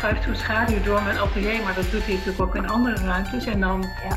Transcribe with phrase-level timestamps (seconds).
[0.00, 3.46] schuift zo'n schaduw door mijn atelier, maar dat doet hij natuurlijk ook in andere ruimtes.
[3.46, 4.16] En dan, Ja.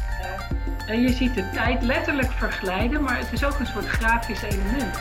[0.87, 4.95] en je ziet de tijd letterlijk verglijden, maar het is ook een soort grafisch element.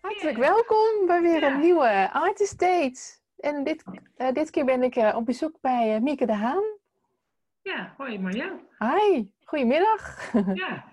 [0.00, 1.50] Hartelijk welkom bij weer Ja.
[1.52, 3.00] een nieuwe Artist Date.
[3.38, 3.84] En dit,
[4.16, 6.62] eh, dit keer ben ik eh, op bezoek bij eh, Mieke de Haan.
[7.62, 8.52] Ja, hoi Marja.
[8.78, 10.32] Hi, goedemiddag.
[10.54, 10.84] Ja,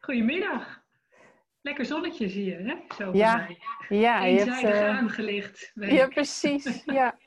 [0.00, 0.84] goedemiddag.
[1.66, 2.94] Lekker zonnetje zie je, hè?
[2.94, 3.48] Zo Ja,
[3.88, 5.72] ja, je hebt, Eenzijdig eh, aangelicht.
[5.98, 6.84] ja, precies.
[6.84, 7.18] Ja.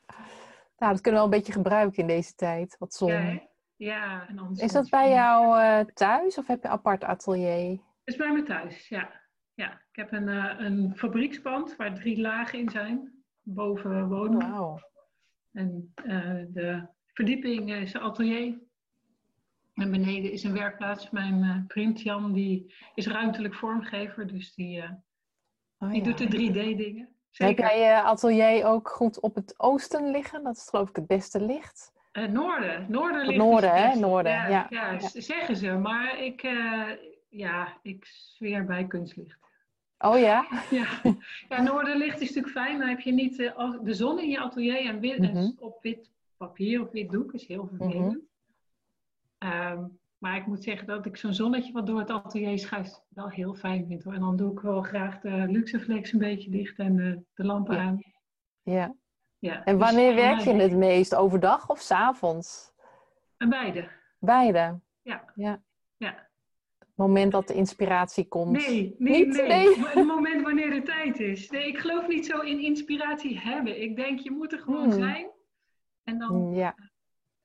[0.78, 3.12] Nou, dat kunnen we wel een beetje gebruiken in deze tijd, wat zon.
[3.12, 3.40] Ja,
[3.76, 7.70] ja, en anders Is dat bij jou eh, thuis of heb je een apart atelier?
[7.70, 9.20] Het is bij me thuis, ja.
[9.54, 9.72] ja.
[9.72, 13.24] Ik heb een, eh, een fabriekspand waar drie lagen in zijn.
[13.42, 14.50] Boven wonen.
[14.50, 14.80] Wauw.
[15.52, 15.92] En
[16.52, 18.58] de verdieping is een atelier.
[19.80, 21.10] En beneden is een werkplaats.
[21.10, 24.26] Mijn eh, Jan die is ruimtelijk vormgever.
[24.26, 24.90] Dus die, eh,
[25.78, 26.04] Oh, die ja.
[26.04, 27.08] doet de 3D-dingen.
[27.32, 30.42] Heb jij je atelier ook goed op het oosten liggen?
[30.44, 31.92] Dat is geloof ik het beste licht.
[32.12, 32.86] Eh, noorden.
[32.88, 33.98] Noorden ligt noorden, hè?
[33.98, 34.66] Noorden, ja, ja.
[34.70, 34.98] ja, Ja.
[34.98, 35.70] z- zeggen ze.
[35.72, 36.88] Maar ik, eh,
[37.28, 39.38] ja, ik zweer bij kunstlicht.
[39.98, 40.46] Oh ja?
[40.70, 40.86] Ja,
[41.48, 42.78] ja noorderlicht is natuurlijk fijn.
[42.78, 45.50] Dan heb je niet eh, de zon in je atelier en, wit, Mhm.
[45.58, 48.06] op wit papier of wit doek is heel vervelend.
[48.12, 48.16] Mhm.
[49.40, 49.84] Ehm,
[50.18, 53.54] maar ik moet zeggen dat ik zo'n zonnetje wat door het atelier schuift wel heel
[53.54, 54.02] fijn vind.
[54.04, 54.14] Hoor.
[54.14, 57.74] En dan doe ik wel graag de Luxeflex een beetje dicht en eh, de lampen
[57.76, 57.82] Ja.
[57.82, 57.98] aan.
[58.62, 58.94] Ja.
[59.38, 61.14] Ja, En dus wanneer werk je het meest?
[61.14, 62.72] Overdag of 's avonds?
[63.36, 63.88] En beide.
[64.18, 64.80] Beide.
[65.02, 65.24] Ja.
[65.34, 65.62] ja.
[65.96, 66.28] Ja.
[66.78, 68.52] Het moment dat de inspiratie komt.
[68.52, 69.36] Nee, nee, Niet?
[69.36, 69.46] nee.
[69.48, 69.78] Nee.
[69.88, 71.50] Het moment wanneer de tijd is.
[71.50, 73.82] Nee, ik geloof niet zo in inspiratie hebben.
[73.82, 74.92] Ik denk, je moet er gewoon Hmm.
[74.92, 75.30] zijn.
[76.04, 76.74] En dan Ja.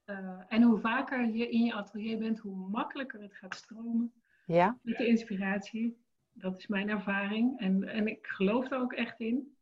[0.05, 4.13] Eh, en hoe vaker je in je atelier bent, hoe makkelijker het gaat stromen
[4.45, 4.77] Ja.
[4.81, 6.03] met de inspiratie.
[6.33, 9.55] Dat is mijn ervaring en, en ik geloof er ook echt in.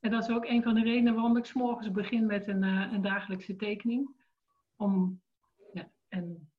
[0.00, 2.62] En dat is ook een van de redenen waarom ik 's morgens begin met een,
[2.62, 4.10] eh, een dagelijkse tekening.
[4.76, 5.20] Om,
[5.72, 6.50] ja, en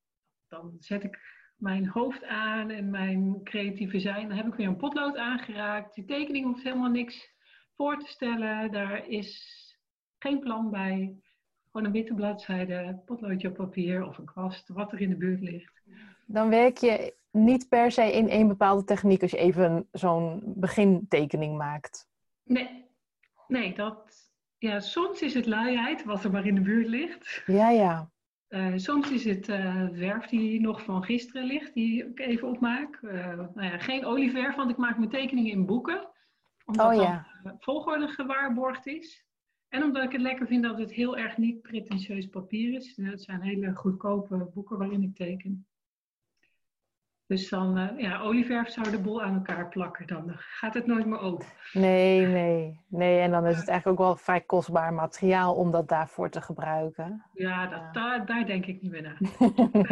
[0.47, 1.19] dan zet ik
[1.55, 4.27] mijn hoofd aan en mijn creatieve zijn.
[4.27, 5.95] Dan heb ik weer een potlood aangeraakt.
[5.95, 7.33] Die tekening hoeft helemaal niks
[7.75, 8.71] voor te stellen.
[8.71, 9.59] Daar is
[10.19, 11.15] geen plan bij.
[11.71, 15.41] Gewoon een witte bladzijde, potloodje op papier of een kwast, wat er in de buurt
[15.41, 15.81] ligt.
[16.25, 21.57] Dan werk je niet per se in één bepaalde techniek als je even zo'n begintekening
[21.57, 22.07] maakt.
[22.43, 22.85] Nee,
[23.47, 27.43] nee dat, ja, soms is het luiheid, wat er maar in de buurt ligt.
[27.45, 28.11] Ja, ja.
[28.47, 32.99] Eh, soms is het eh, verf die nog van gisteren ligt, die ik even opmaak.
[33.01, 36.09] Eh, nou ja, geen olieverf, want ik maak mijn tekeningen in boeken.
[36.65, 37.27] Omdat Oh dan ja.
[37.59, 39.25] volgorde gewaarborgd is.
[39.71, 42.97] En omdat ik het lekker vind dat het heel erg niet pretentieus papier is.
[43.01, 45.65] Het zijn hele goedkope boeken waarin ik teken.
[47.25, 50.07] Dus dan, eh, ja, olieverf zou de boel aan elkaar plakken.
[50.07, 51.45] Dan gaat het nooit meer open.
[51.73, 52.79] Nee, nee.
[52.87, 56.41] Nee, en dan is het eigenlijk ook wel vrij kostbaar materiaal om dat daarvoor te
[56.41, 57.25] gebruiken.
[57.33, 57.91] Ja, dat, Ja.
[57.91, 59.17] Daar, daar denk ik niet meer na.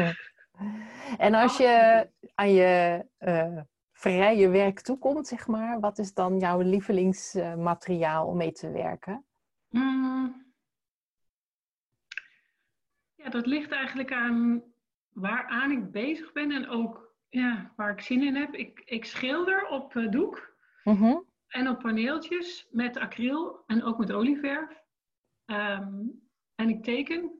[1.26, 6.60] en als je aan je eh, vrije werk toekomt, zeg maar, wat is dan jouw
[6.60, 9.24] lievelingsmateriaal om mee te werken?
[9.70, 10.46] Mm.
[13.16, 14.64] Ja, dat ligt eigenlijk aan
[15.14, 18.54] waaraan ik bezig ben en ook ja, waar ik zin in heb.
[18.54, 20.48] Ik, ik schilder op eh, doek
[20.84, 21.18] Mhm.
[21.48, 24.82] en op paneeltjes met acryl en ook met olieverf.
[25.46, 26.04] Ehm,
[26.56, 27.32] en ik teken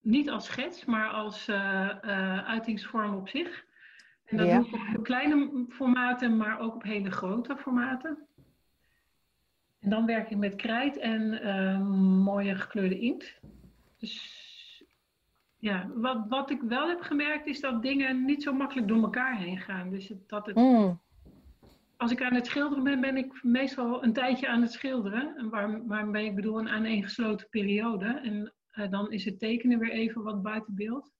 [0.00, 3.64] niet als schets, maar als eh, eh, uitingsvorm op zich.
[4.24, 4.58] En dat Ja.
[4.58, 8.27] doe ik op kleine formaten, maar ook op hele grote formaten.
[9.80, 11.80] En dan werk ik met krijt en eh,
[12.24, 13.40] mooie gekleurde inkt.
[13.98, 14.36] Dus
[15.56, 19.38] ja, wat, wat ik wel heb gemerkt is dat dingen niet zo makkelijk door elkaar
[19.38, 19.90] heen gaan.
[19.90, 21.00] Dus dat het, Mm.
[21.96, 25.36] als ik aan het schilderen ben, ben ik meestal een tijdje aan het schilderen.
[25.36, 28.06] En waar, waarmee ik bedoel een aaneengesloten periode.
[28.06, 31.12] En eh, dan is het tekenen weer even wat buiten beeld.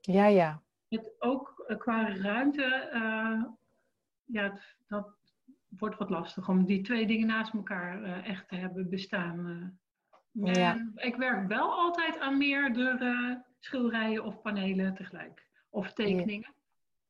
[0.00, 0.62] Ja, ja.
[0.88, 3.42] Het ook eh, qua ruimte, eh,
[4.24, 5.15] ja, het- dat
[5.78, 9.46] wordt wat lastig om die twee dingen naast elkaar eh, echt te hebben bestaan.
[9.46, 10.54] eh.
[10.54, 10.74] Ja.
[10.74, 15.46] En ik werk wel altijd aan meerdere schilderijen of panelen tegelijk.
[15.70, 16.54] Of tekeningen.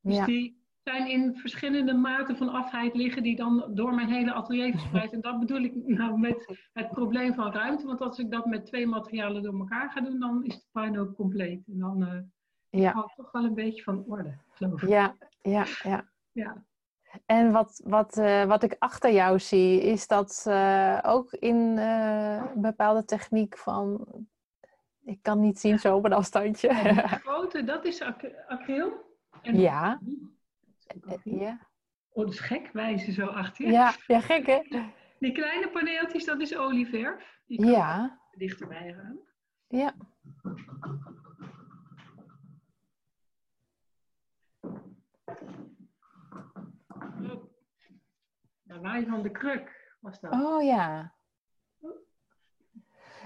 [0.01, 4.71] Dus die zijn in verschillende maten van afheid liggen die dan door mijn hele atelier
[4.71, 5.13] verspreid.
[5.13, 7.85] En dat bedoel ik nou met het probleem van ruimte.
[7.85, 11.15] Want als ik dat met twee materialen door elkaar ga doen, dan is de puinhoop
[11.15, 11.67] compleet.
[11.67, 12.19] En dan eh
[12.81, 12.91] Ja.
[12.91, 14.89] hou ik toch wel een beetje van orde, geloof ik.
[14.89, 16.05] Ja, ja, ja.
[16.31, 16.63] Ja.
[17.25, 22.43] En wat, wat, eh, wat ik achter jou zie, is dat eh, ook in eh,
[22.55, 24.07] een bepaalde techniek van.
[25.03, 26.73] Ik kan niet zien zo op een afstandje.
[27.23, 28.93] Grote, dat is ac- acryl.
[29.41, 29.99] En Ja.
[31.23, 31.59] Ja.
[32.09, 33.71] Oh, dat is gek, wijzen zo achter je.
[33.71, 34.59] Ja, ja, gek hè?
[35.19, 37.41] Die kleine paneeltjes, dat is olieverf.
[37.45, 39.19] Die kan Ja, dichterbij gaan.
[39.67, 39.93] ja.
[48.69, 48.75] Oh.
[48.87, 50.31] Van de kruk was dat.
[50.33, 51.15] Oh ja.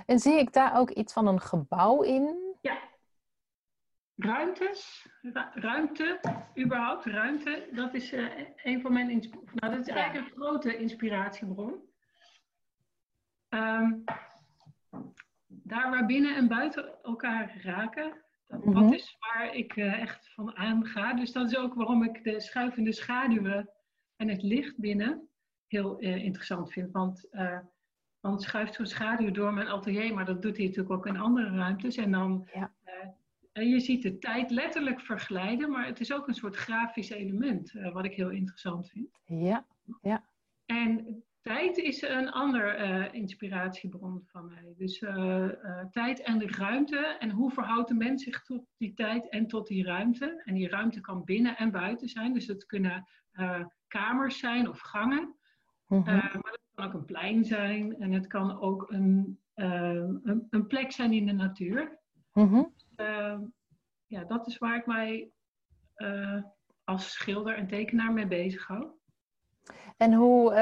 [0.05, 2.49] En zie ik daar ook iets van een gebouw in?
[4.15, 6.19] Ruimtes, Ru- ruimte,
[6.59, 9.07] überhaupt ruimte, dat is eh, een van mijn
[9.53, 9.93] nou, dat is Ja.
[9.95, 11.89] eigenlijk een grote inspiratiebron.
[13.49, 13.93] Ehm,
[15.47, 18.93] daar waar binnen en buiten elkaar raken, dat, dat Mhm.
[18.93, 21.13] is waar ik eh, echt van aanga.
[21.13, 23.69] Dus dat is ook waarom ik de schuivende schaduwen
[24.15, 25.29] en het licht binnen
[25.71, 26.91] heel eh, interessant vind.
[26.91, 27.59] Want eh
[28.19, 31.49] dan schuift zo'n schaduw door mijn atelier, maar dat doet hij natuurlijk ook in andere
[31.55, 31.95] ruimtes.
[31.95, 32.73] En dan Ja.
[32.83, 32.93] eh,
[33.51, 37.71] en je ziet de tijd letterlijk verglijden, maar het is ook een soort grafisch element,
[37.93, 39.19] wat ik heel interessant vind.
[39.25, 39.65] Ja,
[40.65, 42.79] En tijd is een ander
[43.13, 44.73] inspiratiebron van mij.
[44.77, 44.99] Dus
[45.91, 46.97] tijd en de ruimte.
[47.19, 50.41] En hoe verhoudt de mens zich tot die tijd en tot die ruimte?
[50.45, 52.33] En die ruimte kan binnen en buiten zijn.
[52.33, 53.07] Dus het kunnen
[53.87, 55.35] kamers zijn of gangen.
[55.91, 56.07] Mhm.
[56.07, 57.99] Eh, maar het kan ook een plein zijn.
[57.99, 59.93] En het kan ook een, eh,
[60.23, 61.99] een, een plek zijn in de natuur.
[62.33, 62.63] Mhm.
[62.95, 63.39] Eh,
[64.05, 65.31] ja, dat is waar ik mij
[66.83, 68.87] als schilder en tekenaar mee bezig hou.
[69.97, 70.53] En hoe,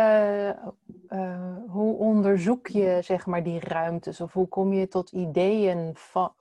[1.68, 4.22] hoe onderzoek je zeg maar, die ruimtes?
[4.22, 6.34] Of hoe kom je tot ideeën van,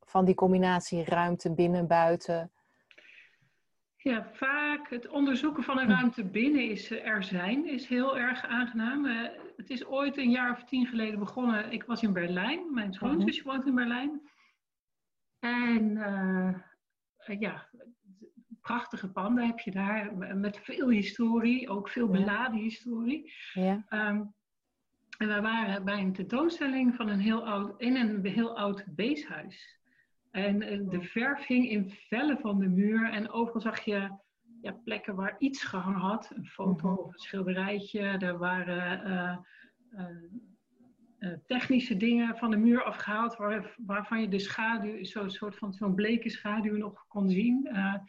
[0.00, 2.50] van die combinatie ruimte binnen-buiten?
[4.00, 8.44] Ja, vaak het onderzoeken van een ruimte binnen is eh, er zijn, is heel erg
[8.44, 9.06] aangenaam.
[9.06, 11.72] Eh, het is ooit een jaar of tien geleden begonnen.
[11.72, 14.20] Ik was in Berlijn, mijn schoonzusje woont in Berlijn.
[15.38, 17.68] En eh, ja,
[18.60, 22.12] prachtige panden heb je daar, met veel historie, ook veel Ja.
[22.12, 23.32] beladen historie.
[23.52, 23.84] Ja.
[23.88, 24.22] Ehm,
[25.18, 29.77] en we waren bij een tentoonstelling van een heel oud, in een heel oud beeshuis.
[30.30, 33.10] En eh, de verf hing in vellen van de muur.
[33.10, 34.10] En overal zag je
[34.62, 36.30] ja, plekken waar iets gehangen had.
[36.34, 36.98] Een foto Mhm.
[36.98, 38.00] of een schilderijtje.
[38.00, 39.36] Er waren eh,
[41.18, 43.36] eh, technische dingen van de muur afgehaald.
[43.36, 47.68] Waar, waarvan je de schaduw, zo'n soort van zo'n bleke schaduw nog kon zien.
[47.72, 48.04] Ja,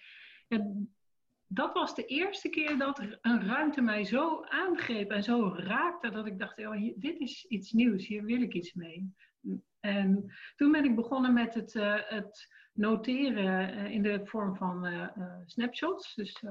[1.48, 6.10] dat was de eerste keer dat een ruimte mij zo aangreep en zo raakte.
[6.10, 8.07] Dat ik dacht, oh, hier- dit is iets nieuws.
[8.07, 9.13] Hier wil ik iets mee.
[9.80, 14.86] En toen ben ik begonnen met het, eh, het noteren eh, in de vorm van
[14.86, 15.07] eh,
[15.45, 16.15] snapshots.
[16.15, 16.44] Dus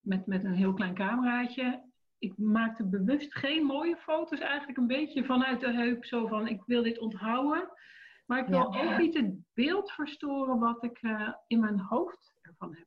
[0.00, 1.86] met, met een heel klein cameraatje.
[2.18, 6.04] Ik maakte bewust geen mooie foto's, eigenlijk een beetje vanuit de heup.
[6.04, 7.68] Zo van, ik wil dit onthouden.
[8.26, 8.92] Maar ik wil Ja.
[8.92, 11.00] ook niet het beeld verstoren wat ik
[11.46, 12.86] in mijn hoofd ervan heb.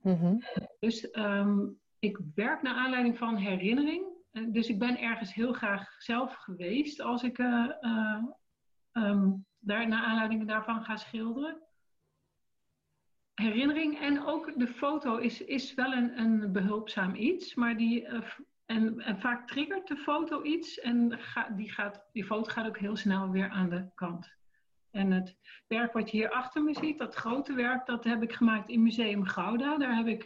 [0.00, 0.36] Mhm.
[0.78, 1.58] Dus ehm,
[1.98, 4.04] ik werk naar aanleiding van herinnering.
[4.32, 8.22] Eh, dus ik ben ergens heel graag zelf geweest als ik eh, eh,
[8.92, 11.62] ehm, daar, naar aanleiding daarvan ga schilderen.
[13.34, 18.06] Herinnering en ook de foto is, is wel een, een behulpzaam iets, maar die,
[18.66, 21.18] en, en vaak triggert de foto iets en
[21.56, 24.32] die, gaat, die foto gaat ook heel snel weer aan de kant.
[24.90, 25.36] En het
[25.66, 28.82] werk wat je hier achter me ziet, dat grote werk, dat heb ik gemaakt in
[28.82, 29.76] Museum Gouda.
[29.76, 30.24] Daar heb ik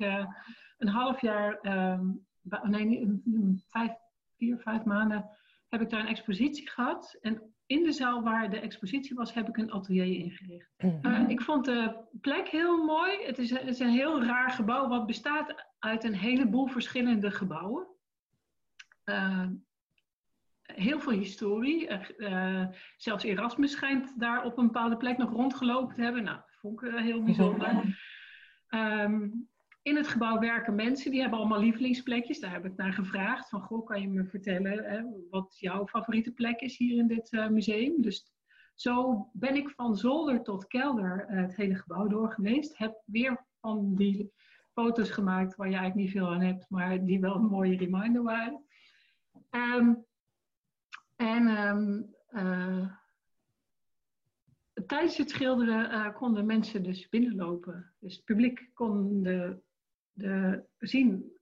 [0.79, 2.11] een half jaar, ehm,
[2.63, 3.21] nee,
[3.69, 3.93] vijf,
[4.37, 5.31] vier, vijf maanden,
[5.69, 7.19] heb ik daar een expositie gehad.
[7.21, 10.75] En in de zaal waar de expositie was, heb ik een atelier ingericht.
[10.79, 11.07] Mhm.
[11.07, 13.25] Eh, ik vond de plek heel mooi.
[13.25, 17.31] Het is, een, het is een heel raar gebouw wat bestaat uit een heleboel verschillende
[17.31, 17.87] gebouwen.
[19.05, 19.47] Eh,
[20.63, 21.89] heel veel historie.
[21.89, 26.23] Eh, zelfs Erasmus schijnt daar op een bepaalde plek nog rondgelopen te hebben.
[26.23, 27.85] Nou, dat vond ik heel bijzonder.
[28.67, 29.29] Ehm,
[29.87, 32.41] in het gebouw werken mensen, die hebben allemaal lievelingsplekjes.
[32.41, 33.49] Daar heb ik naar gevraagd.
[33.49, 37.33] Van, goh, kan je me vertellen hè, wat jouw favoriete plek is hier in dit
[37.33, 38.03] eh, museum?
[38.03, 38.33] Dus
[38.75, 42.79] zo ben ik van zolder tot kelder eh, het hele gebouw door geweest.
[42.79, 44.33] Heb weer van die
[44.73, 48.23] foto's gemaakt waar je eigenlijk niet veel aan hebt, maar die wel een mooie reminder
[48.23, 48.65] waren.
[49.51, 49.95] Ehm,
[51.17, 52.93] en ehm, eh,
[54.87, 57.95] tijdens het schilderen konden mensen dus binnenlopen.
[57.99, 59.65] Dus het publiek kon de,
[60.17, 61.33] de, zien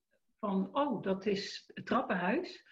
[0.40, 2.64] van, oh, dat is het trappenhuis.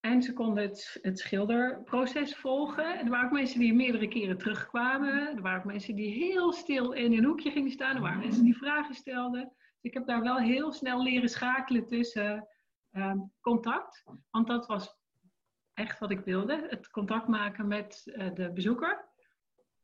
[0.00, 2.98] En ze konden het, het schilderproces volgen.
[2.98, 5.36] En er waren ook mensen die meerdere keren terugkwamen.
[5.36, 7.96] Er waren ook mensen die heel stil in een hoekje gingen staan.
[7.96, 9.42] Er waren mensen die vragen stelden.
[9.42, 12.48] Dus ik heb daar wel heel snel leren schakelen tussen
[12.90, 14.04] ehm, contact.
[14.30, 14.96] Want dat was
[15.74, 16.66] echt wat ik wilde.
[16.68, 19.08] Het contact maken met eh, de bezoeker.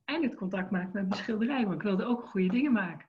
[0.04, 1.62] En het contact maken met mijn schilderij.
[1.62, 3.08] Want ik wilde ook goede dingen maken.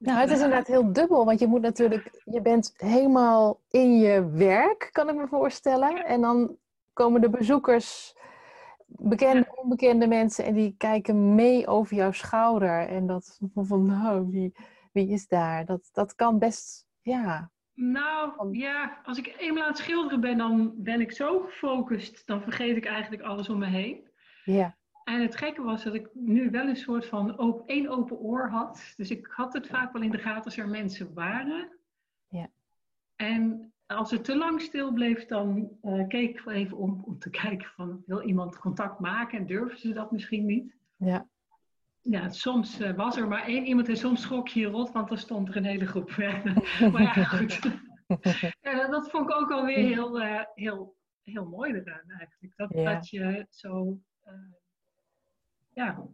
[0.00, 4.30] Nou, het is inderdaad heel dubbel, want je moet natuurlijk, je bent helemaal in je
[4.30, 6.06] werk, kan ik me voorstellen.
[6.06, 6.56] En dan
[6.92, 8.16] komen de bezoekers,
[8.86, 12.88] bekende, onbekende mensen, en die kijken mee over jouw schouder.
[12.88, 14.54] En dat van, nou, wie,
[14.92, 15.64] wie is daar?
[15.64, 17.50] Dat, dat kan best, ja.
[17.74, 22.42] Nou, ja, als ik eenmaal aan het schilderen ben, dan ben ik zo gefocust, dan
[22.42, 24.08] vergeet ik eigenlijk alles om me heen.
[24.44, 24.78] Ja.
[25.04, 28.48] En het gekke was dat ik nu wel een soort van op, één open oor
[28.48, 28.92] had.
[28.96, 31.68] Dus ik had het vaak wel in de gaten als er mensen waren.
[32.28, 32.50] Ja.
[33.16, 37.30] En als het te lang stil bleef, dan uh, keek ik even om, om te
[37.42, 40.76] kijken van wil iemand contact maken en durven ze dat misschien niet.
[40.96, 41.28] Ja.
[42.02, 45.18] Ja, soms uh, was er maar één iemand en soms schrok je rot, want dan
[45.18, 46.16] stond er een hele groep.
[46.92, 47.60] maar ja, goed.
[48.62, 50.20] uh, dat vond ik ook alweer heel,
[50.54, 52.52] heel, heel mooi eraan eigenlijk.
[52.56, 52.94] Dat, Ja.
[52.94, 54.00] dat je zo
[55.84, 56.06] ja.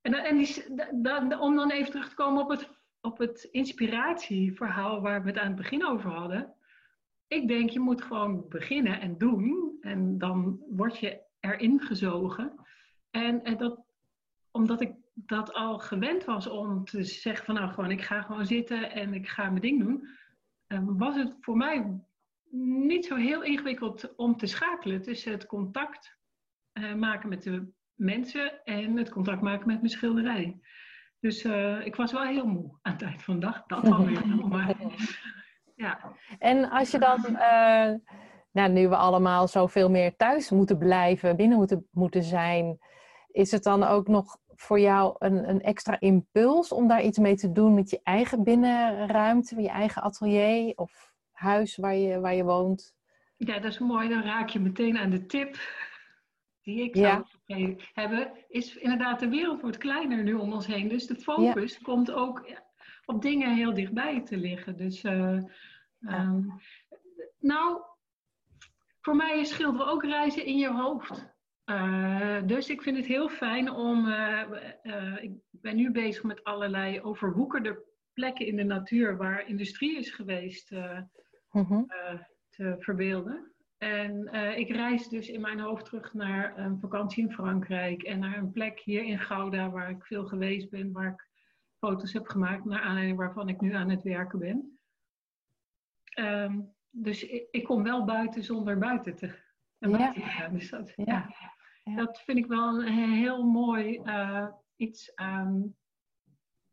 [0.00, 3.48] En, en die, da, da, om dan even terug te komen op het, op het
[3.50, 6.54] inspiratieverhaal waar we het aan het begin over hadden.
[7.26, 9.76] Ik denk, je moet gewoon beginnen en doen.
[9.80, 12.52] En dan word je erin gezogen.
[13.10, 13.80] En, en dat,
[14.50, 18.46] omdat ik dat al gewend was om te zeggen van nou gewoon, ik ga gewoon
[18.46, 20.08] zitten en ik ga mijn ding doen.
[20.98, 22.00] Was het voor mij
[22.50, 26.16] niet zo heel ingewikkeld om te schakelen tussen het contact
[26.72, 30.60] uh, maken met de mensen en het contact maken met mijn schilderij.
[31.20, 33.62] Dus uh, ik was wel heel moe aan het eind van de dag.
[33.66, 34.26] Dat alweer.
[34.48, 34.74] maar,
[35.74, 36.12] ja.
[36.38, 37.94] En als je dan, uh,
[38.52, 42.78] nou, nu we allemaal zoveel meer thuis moeten blijven, binnen moeten, moeten zijn,
[43.30, 47.36] is het dan ook nog voor jou een, een extra impuls om daar iets mee
[47.36, 52.44] te doen met je eigen binnenruimte, je eigen atelier of huis waar je, waar je
[52.44, 52.94] woont?
[53.36, 54.08] Ja, dat is mooi.
[54.08, 55.56] Dan raak je meteen aan de tip
[56.68, 57.74] die ik zou ja.
[57.92, 60.88] hebben, is inderdaad de wereld wordt kleiner nu om ons heen.
[60.88, 61.78] Dus de focus ja.
[61.82, 62.50] komt ook
[63.04, 64.76] op dingen heel dichtbij te liggen.
[64.76, 65.40] Dus, uh,
[65.98, 66.22] ja.
[66.22, 66.60] um,
[67.38, 67.82] nou,
[69.00, 71.36] voor mij is schilderen ook reizen in je hoofd.
[71.66, 74.06] Uh, dus ik vind het heel fijn om.
[74.06, 74.42] Uh,
[75.20, 80.70] ik ben nu bezig met allerlei overwoekerde plekken in de natuur waar industrie is geweest
[81.50, 81.92] mm-hmm.
[82.50, 83.52] te verbeelden.
[83.78, 88.18] En uh, ik reis dus in mijn hoofd terug naar een vakantie in Frankrijk en
[88.18, 91.28] naar een plek hier in Gouda waar ik veel geweest ben, waar ik
[91.78, 94.78] foto's heb gemaakt, naar aanleiding waarvan ik nu aan het werken ben.
[96.18, 99.34] Um, dus ik, ik, kom wel buiten zonder buiten te,
[99.78, 100.52] buiten te gaan.
[100.52, 101.04] Dus dat, ja.
[101.04, 101.28] Ja,
[101.84, 101.96] ja.
[101.96, 105.76] dat vind ik wel een heel mooi uh, iets aan,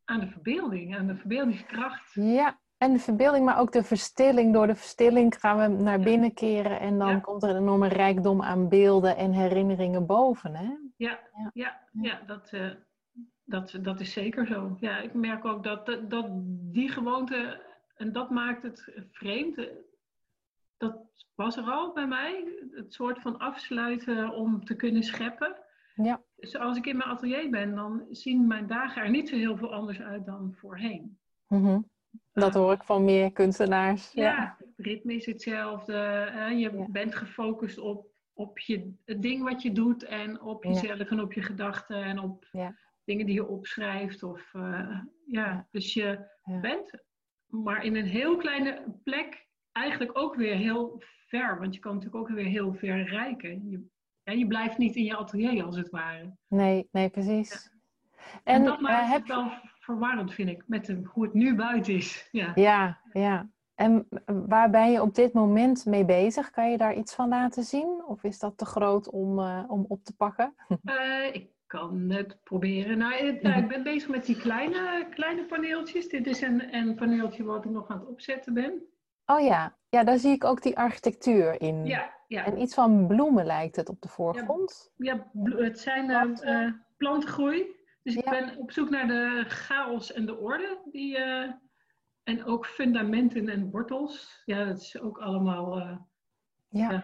[0.04, 2.14] aan de verbeelding, aan de verbeeldingskracht.
[2.14, 4.54] Ja, en de verbeelding, maar ook de verstilling.
[4.54, 7.20] Door de verstilling gaan we naar binnen keren en dan Ja.
[7.20, 10.56] komt er een enorme rijkdom aan beelden en herinneringen boven.
[10.56, 10.70] Hè?
[10.96, 11.52] Ja, Ja.
[11.54, 12.70] ja, ja, dat, eh,
[13.44, 14.78] dat, dat is zeker zo.
[14.80, 16.26] Ja, ik merk ook dat, dat, dat
[16.74, 17.62] die gewoonte,
[17.96, 19.66] en dat maakt het vreemd, eh,
[20.78, 20.96] dat
[21.36, 25.56] was er al bij mij, het soort van afsluiten om te kunnen scheppen.
[25.96, 26.22] Ja.
[26.36, 29.58] Dus als ik in mijn atelier ben, dan zien mijn dagen er niet zo heel
[29.58, 31.18] veel anders uit dan voorheen.
[31.48, 31.80] Mhm.
[32.34, 34.12] Dat hoor ik van meer kunstenaars.
[34.12, 35.94] Ja, het ritme is hetzelfde.
[36.32, 36.48] hè.
[36.48, 36.86] je Ja.
[36.90, 41.34] bent gefocust op, op je, het ding wat je doet en op jezelf en op
[41.34, 42.46] je gedachten en op
[43.04, 44.24] dingen die je opschrijft.
[44.24, 45.68] Of, eh, ja.
[45.72, 46.28] Dus je
[46.62, 47.04] bent
[47.48, 51.60] maar in een heel kleine plek eigenlijk ook weer heel ver.
[51.60, 53.70] Want je kan natuurlijk ook weer heel ver reiken.
[53.70, 53.86] Je,
[54.24, 56.36] ja, je blijft niet in je atelier als het ware.
[56.48, 57.74] Nee, nee, precies.
[58.44, 59.52] En, En, dat maakt eh, heb het wel
[59.86, 62.30] verwarrend, vind ik, met de, hoe het nu buiten is.
[62.32, 62.52] Ja.
[62.56, 63.50] Ja, ja.
[63.76, 64.08] En
[64.48, 66.50] waar ben je op dit moment mee bezig?
[66.50, 68.04] Kan je daar iets van laten zien?
[68.08, 70.56] Of is dat te groot om, eh, om op te pakken?
[70.84, 72.98] Eh, ik kan het proberen.
[72.98, 76.10] Nou, eh, ja, ik ben bezig met die kleine, kleine paneeltjes.
[76.10, 78.84] Dit is een, een paneeltje wat ik nog aan het opzetten ben.
[79.26, 81.86] Oh ja, ja, daar zie ik ook die architectuur in.
[81.86, 82.46] Ja, ja.
[82.46, 84.92] En iets van bloemen lijkt het op de voorgrond.
[84.98, 87.75] ja het zijn eh, plantengroei.
[88.06, 88.32] Dus ik Ja.
[88.32, 90.82] ben op zoek naar de chaos en de orde.
[90.92, 91.52] Die, eh,
[92.24, 94.42] en ook fundamenten en wortels.
[94.46, 95.80] Ja, dat is ook allemaal...
[95.80, 95.98] eh,
[96.70, 97.04] Ja, Ja.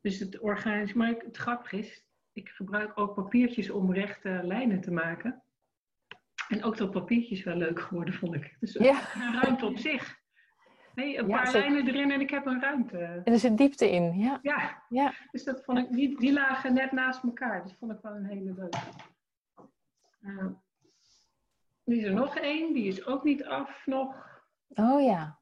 [0.00, 4.80] Dus het organisch, maar ik- het grappige is, ik gebruik ook papiertjes om rechte lijnen
[4.80, 5.42] te maken.
[6.48, 8.56] En ook dat papiertje is wel leuk geworden, vond ik.
[8.60, 9.00] Dus ja.
[9.14, 10.16] een ruimte op zich.
[10.94, 12.98] Nee, een Ja, paar lijnen erin en ik heb een ruimte.
[12.98, 14.18] En er zit diepte in.
[14.18, 15.14] Ja, Ja, ja.
[15.30, 17.62] dus dat vond ik, die, die lagen net naast elkaar.
[17.62, 18.78] Dat vond ik wel een hele leuke.
[20.24, 20.42] Uh,
[21.84, 24.14] er is er nog één, die is ook niet af nog.
[24.74, 25.38] Oh ja.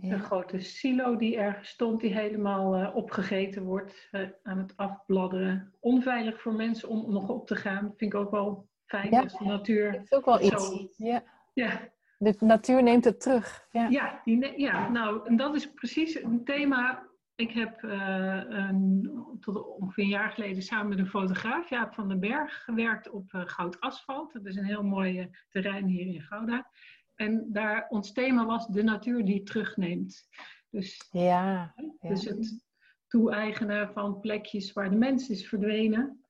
[0.00, 5.72] Een grote silo die ergens stond, die helemaal eh, opgegeten wordt, eh, aan het afbladderen.
[5.80, 7.94] Onveilig voor mensen om nog op te gaan.
[7.96, 9.20] Vind ik ook wel fijn Ja.
[9.20, 9.92] als de natuur.
[9.92, 10.72] dat is ook wel Zo.
[10.74, 10.94] iets.
[10.98, 11.92] Ja, Ja.
[12.18, 13.66] De natuur neemt het terug.
[13.70, 17.06] Ja, Ja, die, ja, nou, en dat is precies een thema.
[17.36, 19.10] Ik heb eh, een,
[19.40, 23.32] tot ongeveer een jaar geleden samen met een fotograaf, Jaap van den Berg, gewerkt op
[23.32, 24.32] uh, Goud Asfalt.
[24.32, 26.70] Dat is een heel mooi eh, terrein hier in Gouda.
[27.14, 30.28] En daar, ons thema was de natuur die terugneemt.
[30.70, 32.08] Dus, ja, ja.
[32.08, 32.64] dus het
[33.06, 36.24] toe-eigenen van plekjes waar de mens is verdwenen.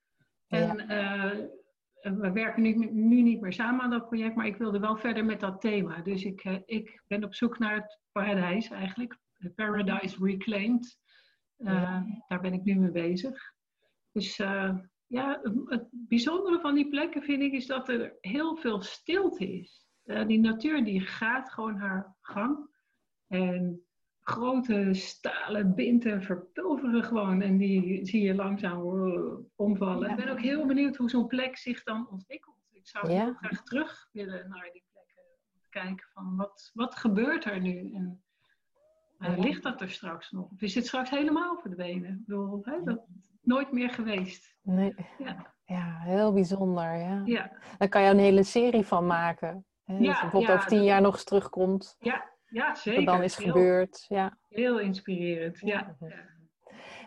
[0.49, 0.77] En
[2.21, 5.25] we werken nu, nu, niet meer samen aan dat project, maar ik wilde wel verder
[5.25, 6.03] met dat thema.
[6.03, 9.19] Dus ik, ik ben op zoek naar het paradijs eigenlijk.
[9.51, 10.99] Paradise Reclaimed.
[11.59, 13.53] Uh, Daar ben ik nu mee bezig.
[14.13, 18.83] Dus uh, ja, het bijzondere van die plekken vind ik is dat er heel veel
[18.83, 19.87] stilte is.
[20.05, 22.73] Uh, die natuur die gaat gewoon haar gang.
[23.27, 23.87] En
[24.21, 27.43] grote stalen binten verpulveren gewoon.
[27.43, 28.83] En die zie je langzaam
[29.55, 30.09] omvallen.
[30.09, 30.17] Ja.
[30.17, 32.67] Ik ben ook heel benieuwd hoe zo'n plek zich dan ontwikkelt.
[32.73, 33.25] Ik zou ja.
[33.25, 35.23] heel graag terug willen naar die plekken.
[35.69, 37.93] Kijken van wat, wat gebeurt er nu?
[37.93, 38.25] En
[39.31, 40.51] uh, ligt dat er straks nog?
[40.51, 42.11] Of is het straks helemaal verdwenen?
[42.11, 43.05] Ik bedoel, hè, dat
[43.43, 44.57] nooit meer geweest.
[44.63, 44.95] Nee.
[45.19, 45.53] Ja.
[45.65, 46.97] ja, heel bijzonder.
[46.97, 47.23] Ja.
[47.25, 47.53] Ja.
[47.79, 49.67] Daar kan je een hele serie van maken.
[49.85, 49.95] Hè?
[49.95, 51.97] Ja, dus bijvoorbeeld ja, over tien jaar nog eens terugkomt.
[51.99, 53.01] Ja, ja Wat zeker.
[53.01, 54.05] er dan is Heel- gebeurd.
[54.09, 54.39] Ja.
[54.49, 55.59] Heel inspirerend.
[55.61, 55.97] Ja.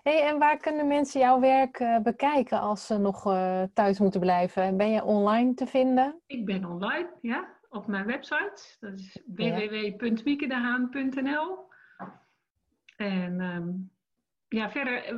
[0.03, 4.19] Hey, en waar kunnen mensen jouw werk eh, bekijken als ze nog eh, thuis moeten
[4.19, 4.63] blijven?
[4.63, 6.21] En Ben je online te vinden?
[6.25, 8.75] Ik ben online, ja, op mijn website.
[8.79, 11.65] Dat is www.wiekedehaan.nl.
[12.97, 13.71] En ehm,
[14.47, 15.15] ja, verder, eh,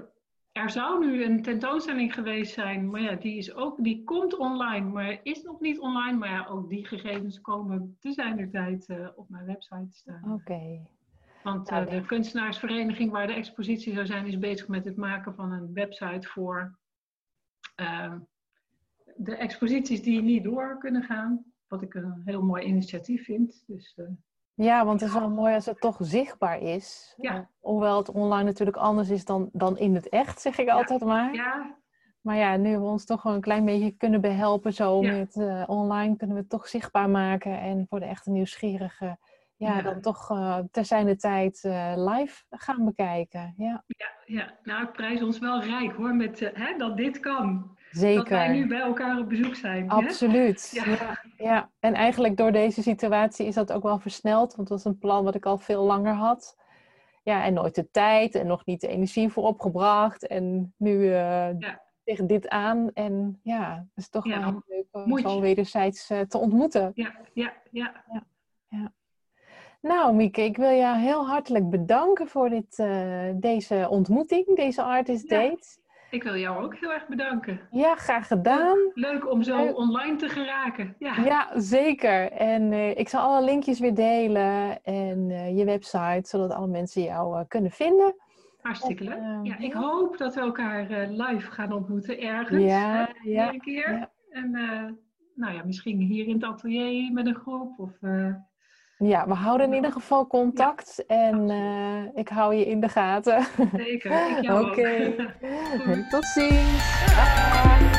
[0.51, 4.89] er zou nu een tentoonstelling geweest zijn, maar ja, die, is ook, die komt online,
[4.89, 6.17] maar is nog niet online.
[6.17, 10.33] Maar ja, ook die gegevens komen te zijner tijd eh, op mijn website staan.
[10.33, 10.87] Oké.
[11.43, 15.35] Want Nou, eh, de kunstenaarsvereniging waar de expositie zou zijn, is bezig met het maken
[15.35, 16.77] van een website voor
[17.75, 18.15] eh,
[19.15, 21.43] de exposities die niet door kunnen gaan.
[21.67, 23.63] Wat ik een heel mooi initiatief vind.
[23.67, 23.97] Dus,
[24.63, 27.13] Ja, want het is wel mooi als het toch zichtbaar is.
[27.17, 27.35] Ja.
[27.35, 31.03] Eh, hoewel het online natuurlijk anders is dan, dan in het echt, zeg ik altijd
[31.03, 31.33] maar.
[31.33, 31.77] ja,
[32.21, 35.11] Maar ja, nu we ons toch een klein beetje kunnen behelpen zo Ja.
[35.11, 37.59] met eh, online, kunnen we het toch zichtbaar maken.
[37.59, 39.19] En voor de echte nieuwsgierigen,
[39.55, 39.81] ja, Ja.
[39.81, 43.53] dan toch uh, ter zijner tijd eh, live gaan bekijken.
[43.57, 43.83] Ja,
[44.25, 47.77] ja, nou, ik prijs ons wel rijk hoor, met eh, hè, dat dit kan.
[47.91, 48.19] Zeker.
[48.19, 49.89] Dat wij nu bij elkaar op bezoek zijn.
[49.89, 50.69] Absoluut.
[50.73, 50.85] Ja.
[50.85, 51.21] Ja.
[51.37, 54.97] Ja, en eigenlijk door deze situatie is dat ook wel versneld, want dat was een
[54.99, 56.57] plan wat ik al veel langer had.
[57.23, 60.27] Ja, en nooit de tijd en nog niet de energie voor opgebracht.
[60.27, 61.81] En nu Ja.
[62.03, 62.91] tegen dit aan.
[62.93, 65.39] En ja, het is toch Ja, wel heel leuk om je.
[65.41, 66.91] wederzijds eh, te ontmoeten.
[66.93, 67.93] Ja, ja, ja.
[69.81, 75.29] Nou, Mieke, ik wil jou heel hartelijk bedanken voor dit, eh, deze ontmoeting, deze Artist
[75.29, 75.37] Ja.
[76.11, 77.59] Ik wil jou ook heel erg bedanken.
[77.71, 78.77] Ja, graag gedaan.
[78.93, 80.95] Leuk om zo online te geraken.
[80.99, 82.31] Ja, Ja, zeker.
[82.31, 87.01] En eh, ik zal alle linkjes weer delen en eh, je website, zodat alle mensen
[87.03, 88.15] jou eh, kunnen vinden.
[88.61, 89.13] hartstikke leuk.
[89.17, 92.63] eh, Ja, ik hoop dat we elkaar live gaan ontmoeten ergens.
[92.63, 93.91] Ja, ja, een keer.
[93.91, 94.11] ja.
[94.29, 94.51] En
[95.35, 97.79] nou ja, misschien hier in het atelier met een groep.
[97.79, 97.91] Of,
[99.03, 103.45] Ja, we houden in ieder geval contact en eh, ik hou je in de gaten.
[103.77, 105.15] zeker, ik jou Oké.
[106.09, 107.05] Tot ziens.
[107.15, 107.98] Dag.